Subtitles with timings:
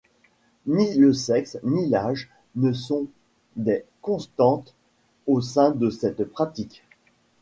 [0.65, 3.05] Ni le sexe ni l'âge ne sont
[3.55, 4.73] des constantes
[5.27, 6.81] au sein de cette pratique.